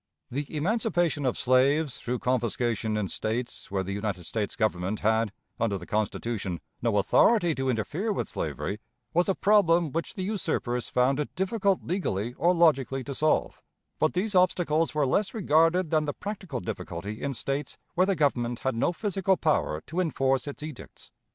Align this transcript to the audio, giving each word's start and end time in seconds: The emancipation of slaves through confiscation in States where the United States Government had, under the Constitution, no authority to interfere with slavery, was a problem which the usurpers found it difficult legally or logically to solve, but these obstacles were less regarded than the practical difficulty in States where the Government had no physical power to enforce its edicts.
The 0.31 0.51
emancipation 0.57 1.27
of 1.27 1.37
slaves 1.37 1.97
through 1.99 2.17
confiscation 2.17 2.97
in 2.97 3.07
States 3.07 3.69
where 3.69 3.83
the 3.83 3.93
United 3.93 4.23
States 4.23 4.55
Government 4.55 5.01
had, 5.01 5.31
under 5.59 5.77
the 5.77 5.85
Constitution, 5.85 6.59
no 6.81 6.97
authority 6.97 7.53
to 7.53 7.69
interfere 7.69 8.11
with 8.11 8.27
slavery, 8.27 8.79
was 9.13 9.29
a 9.29 9.35
problem 9.35 9.91
which 9.91 10.15
the 10.15 10.23
usurpers 10.23 10.89
found 10.89 11.19
it 11.19 11.35
difficult 11.35 11.83
legally 11.83 12.33
or 12.33 12.51
logically 12.51 13.03
to 13.03 13.13
solve, 13.13 13.61
but 13.99 14.13
these 14.13 14.33
obstacles 14.33 14.95
were 14.95 15.05
less 15.05 15.35
regarded 15.35 15.91
than 15.91 16.05
the 16.05 16.13
practical 16.13 16.61
difficulty 16.61 17.21
in 17.21 17.35
States 17.35 17.77
where 17.93 18.07
the 18.07 18.15
Government 18.15 18.61
had 18.61 18.73
no 18.75 18.91
physical 18.91 19.37
power 19.37 19.81
to 19.81 19.99
enforce 19.99 20.47
its 20.47 20.63
edicts. 20.63 21.11